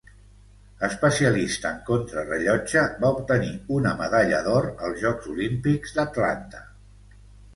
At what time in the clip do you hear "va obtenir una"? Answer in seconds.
3.03-3.91